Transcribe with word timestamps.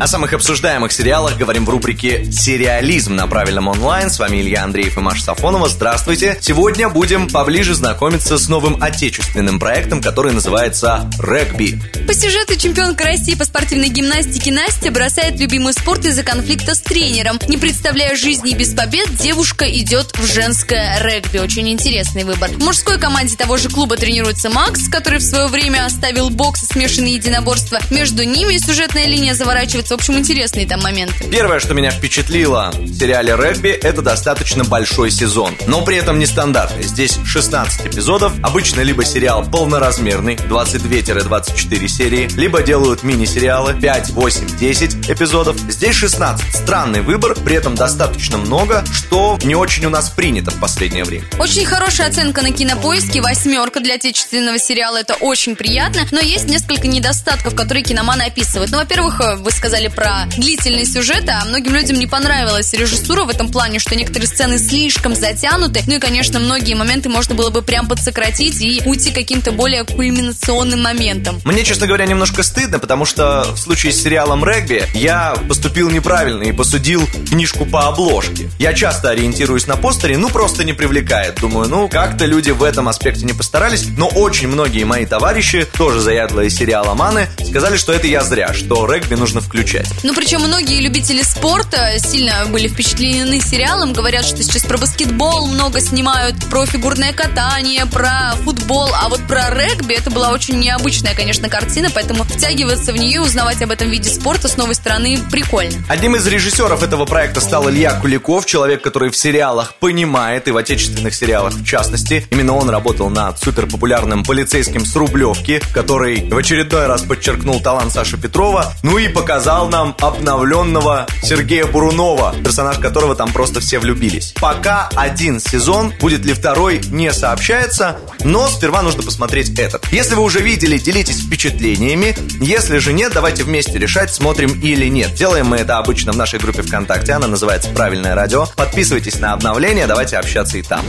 О 0.00 0.06
самых 0.06 0.32
обсуждаемых 0.32 0.92
сериалах 0.92 1.36
говорим 1.36 1.66
в 1.66 1.68
рубрике 1.68 2.24
«Сериализм» 2.32 3.16
на 3.16 3.26
правильном 3.26 3.68
онлайн. 3.68 4.08
С 4.08 4.18
вами 4.18 4.40
Илья 4.40 4.64
Андреев 4.64 4.96
и 4.96 5.00
Маша 5.00 5.22
Сафонова. 5.24 5.68
Здравствуйте. 5.68 6.38
Сегодня 6.40 6.88
будем 6.88 7.28
поближе 7.28 7.74
знакомиться 7.74 8.38
с 8.38 8.48
новым 8.48 8.82
отечественным 8.82 9.58
проектом, 9.58 10.00
который 10.00 10.32
называется 10.32 11.10
«Регби». 11.18 11.78
По 12.06 12.14
сюжету 12.14 12.56
чемпионка 12.56 13.04
России 13.04 13.34
по 13.34 13.44
спортивной 13.44 13.88
гимнастике 13.88 14.50
Настя 14.50 14.90
бросает 14.90 15.38
любимый 15.38 15.74
спорт 15.74 16.06
из-за 16.06 16.22
конфликта 16.22 16.74
с 16.74 16.80
тренером. 16.80 17.38
Не 17.46 17.58
представляя 17.58 18.16
жизни 18.16 18.54
без 18.54 18.72
побед, 18.72 19.14
девушка 19.16 19.66
идет 19.66 20.16
в 20.16 20.24
женское 20.26 20.98
регби. 21.02 21.36
Очень 21.36 21.68
интересный 21.68 22.24
выбор. 22.24 22.48
В 22.48 22.64
мужской 22.64 22.98
команде 22.98 23.36
того 23.36 23.58
же 23.58 23.68
клуба 23.68 23.98
тренируется 23.98 24.48
Макс, 24.48 24.88
который 24.88 25.18
в 25.18 25.24
свое 25.24 25.48
время 25.48 25.84
оставил 25.84 26.30
бокс 26.30 26.62
и 26.62 26.66
смешанные 26.72 27.16
единоборства. 27.16 27.80
Между 27.90 28.24
ними 28.24 28.56
сюжетная 28.56 29.06
линия 29.06 29.34
заворачивается 29.34 29.89
в 29.90 29.94
общем, 29.94 30.14
интересные 30.14 30.66
там 30.66 30.80
моменты. 30.82 31.24
Первое, 31.30 31.60
что 31.60 31.74
меня 31.74 31.90
впечатлило 31.90 32.72
в 32.74 32.94
сериале 32.94 33.36
«Регби», 33.36 33.70
это 33.70 34.02
достаточно 34.02 34.64
большой 34.64 35.10
сезон. 35.10 35.56
Но 35.66 35.84
при 35.84 35.96
этом 35.96 36.18
нестандартный. 36.18 36.82
Здесь 36.82 37.18
16 37.24 37.86
эпизодов. 37.86 38.32
Обычно 38.42 38.80
либо 38.82 39.04
сериал 39.04 39.44
полноразмерный, 39.44 40.36
22-24 40.36 41.88
серии, 41.88 42.28
либо 42.36 42.62
делают 42.62 43.02
мини-сериалы 43.02 43.74
5, 43.74 44.10
8, 44.10 44.58
10 44.58 45.10
эпизодов. 45.10 45.56
Здесь 45.68 45.96
16. 45.96 46.54
Странный 46.54 47.00
выбор, 47.00 47.34
при 47.34 47.56
этом 47.56 47.74
достаточно 47.74 48.38
много, 48.38 48.84
что 48.92 49.38
не 49.42 49.54
очень 49.54 49.86
у 49.86 49.90
нас 49.90 50.10
принято 50.10 50.50
в 50.50 50.60
последнее 50.60 51.04
время. 51.04 51.24
Очень 51.38 51.64
хорошая 51.64 52.08
оценка 52.08 52.42
на 52.42 52.52
кинопоиске, 52.52 53.20
восьмерка 53.20 53.80
для 53.80 53.94
отечественного 53.94 54.58
сериала, 54.58 54.98
это 54.98 55.14
очень 55.14 55.56
приятно, 55.56 56.02
но 56.10 56.20
есть 56.20 56.46
несколько 56.46 56.86
недостатков, 56.86 57.54
которые 57.54 57.82
киноманы 57.82 58.22
описывают. 58.22 58.70
Ну, 58.70 58.78
во-первых, 58.78 59.20
вы 59.38 59.50
сказали, 59.50 59.79
сказали 59.80 59.88
про 59.88 60.26
длительный 60.36 60.84
сюжет, 60.84 61.26
а 61.28 61.44
многим 61.46 61.74
людям 61.74 61.98
не 61.98 62.06
понравилась 62.06 62.72
режиссура 62.74 63.24
в 63.24 63.30
этом 63.30 63.48
плане, 63.48 63.78
что 63.78 63.94
некоторые 63.94 64.28
сцены 64.28 64.58
слишком 64.58 65.14
затянуты. 65.14 65.82
Ну 65.86 65.94
и, 65.94 65.98
конечно, 65.98 66.38
многие 66.38 66.74
моменты 66.74 67.08
можно 67.08 67.34
было 67.34 67.48
бы 67.48 67.62
прям 67.62 67.88
подсократить 67.88 68.60
и 68.60 68.82
уйти 68.84 69.10
каким-то 69.10 69.52
более 69.52 69.84
кульминационным 69.84 70.82
моментом. 70.82 71.40
Мне, 71.44 71.64
честно 71.64 71.86
говоря, 71.86 72.04
немножко 72.04 72.42
стыдно, 72.42 72.78
потому 72.78 73.06
что 73.06 73.52
в 73.54 73.58
случае 73.58 73.92
с 73.92 74.02
сериалом 74.02 74.44
«Регби» 74.44 74.82
я 74.92 75.34
поступил 75.48 75.88
неправильно 75.88 76.42
и 76.42 76.52
посудил 76.52 77.06
книжку 77.30 77.64
по 77.64 77.88
обложке. 77.88 78.50
Я 78.58 78.74
часто 78.74 79.10
ориентируюсь 79.10 79.66
на 79.66 79.76
постере, 79.76 80.18
ну 80.18 80.28
просто 80.28 80.62
не 80.64 80.74
привлекает. 80.74 81.40
Думаю, 81.40 81.68
ну 81.68 81.88
как-то 81.88 82.26
люди 82.26 82.50
в 82.50 82.62
этом 82.62 82.88
аспекте 82.88 83.24
не 83.24 83.32
постарались, 83.32 83.86
но 83.96 84.08
очень 84.08 84.48
многие 84.48 84.84
мои 84.84 85.06
товарищи, 85.06 85.66
тоже 85.78 86.00
заядлые 86.00 86.50
сериаломаны, 86.50 87.28
сказали, 87.48 87.78
что 87.78 87.92
это 87.92 88.06
я 88.06 88.22
зря, 88.22 88.52
что 88.52 88.86
регби 88.86 89.14
нужно 89.14 89.40
включить 89.40 89.59
включать. 89.60 89.86
Ну, 90.02 90.14
причем 90.14 90.40
многие 90.40 90.80
любители 90.80 91.22
спорта 91.22 91.98
сильно 91.98 92.46
были 92.46 92.66
впечатлены 92.68 93.40
сериалом. 93.40 93.92
Говорят, 93.92 94.24
что 94.24 94.42
сейчас 94.42 94.64
про 94.64 94.78
баскетбол 94.78 95.48
много 95.48 95.80
снимают, 95.80 96.36
про 96.48 96.64
фигурное 96.64 97.12
катание, 97.12 97.84
про 97.84 98.34
футбол. 98.42 98.88
А 98.94 99.08
вот 99.10 99.20
про 99.26 99.50
регби 99.50 99.94
это 99.94 100.10
была 100.10 100.30
очень 100.30 100.58
необычная, 100.58 101.14
конечно, 101.14 101.48
картина, 101.50 101.90
поэтому 101.92 102.24
втягиваться 102.24 102.92
в 102.92 102.96
нее, 102.96 103.20
узнавать 103.20 103.60
об 103.60 103.70
этом 103.70 103.90
виде 103.90 104.08
спорта 104.08 104.48
с 104.48 104.56
новой 104.56 104.74
стороны 104.74 105.18
прикольно. 105.30 105.84
Одним 105.88 106.16
из 106.16 106.26
режиссеров 106.26 106.82
этого 106.82 107.04
проекта 107.04 107.40
стал 107.40 107.68
Илья 107.68 107.92
Куликов, 107.92 108.46
человек, 108.46 108.82
который 108.82 109.10
в 109.10 109.16
сериалах 109.16 109.74
понимает, 109.74 110.48
и 110.48 110.52
в 110.52 110.56
отечественных 110.56 111.14
сериалах 111.14 111.52
в 111.52 111.66
частности. 111.66 112.26
Именно 112.30 112.56
он 112.56 112.70
работал 112.70 113.10
над 113.10 113.38
суперпопулярным 113.38 114.24
полицейским 114.24 114.86
с 114.86 114.96
Рублевки, 114.96 115.60
который 115.74 116.30
в 116.30 116.36
очередной 116.36 116.86
раз 116.86 117.02
подчеркнул 117.02 117.60
талант 117.60 117.92
Саши 117.92 118.16
Петрова, 118.16 118.72
ну 118.82 118.96
и 118.96 119.08
показал 119.08 119.49
показал 119.50 119.68
нам 119.68 119.96
обновленного 120.00 121.08
Сергея 121.24 121.66
Бурунова, 121.66 122.36
персонаж 122.44 122.78
которого 122.78 123.16
там 123.16 123.32
просто 123.32 123.58
все 123.58 123.80
влюбились. 123.80 124.32
Пока 124.40 124.88
один 124.94 125.40
сезон, 125.40 125.92
будет 126.00 126.24
ли 126.24 126.34
второй, 126.34 126.80
не 126.92 127.12
сообщается, 127.12 127.98
но 128.22 128.46
сперва 128.46 128.82
нужно 128.82 129.02
посмотреть 129.02 129.58
этот. 129.58 129.84
Если 129.90 130.14
вы 130.14 130.22
уже 130.22 130.38
видели, 130.38 130.78
делитесь 130.78 131.26
впечатлениями. 131.26 132.14
Если 132.40 132.78
же 132.78 132.92
нет, 132.92 133.10
давайте 133.12 133.42
вместе 133.42 133.76
решать, 133.76 134.14
смотрим 134.14 134.52
или 134.60 134.86
нет. 134.86 135.14
Делаем 135.14 135.46
мы 135.46 135.56
это 135.56 135.78
обычно 135.78 136.12
в 136.12 136.16
нашей 136.16 136.38
группе 136.38 136.62
ВКонтакте, 136.62 137.14
она 137.14 137.26
называется 137.26 137.70
«Правильное 137.70 138.14
радио». 138.14 138.46
Подписывайтесь 138.56 139.18
на 139.18 139.32
обновления, 139.32 139.88
давайте 139.88 140.16
общаться 140.16 140.58
и 140.58 140.62
там. 140.62 140.84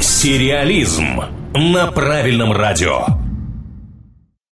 Сериализм 0.00 1.20
на 1.54 1.86
правильном 1.92 2.50
радио. 2.50 3.25